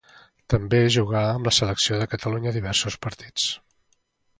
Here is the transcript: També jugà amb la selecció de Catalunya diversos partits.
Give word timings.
També 0.53 0.79
jugà 0.95 1.21
amb 1.35 1.51
la 1.51 1.55
selecció 1.59 2.03
de 2.03 2.11
Catalunya 2.17 2.59
diversos 2.59 3.03
partits. 3.09 3.51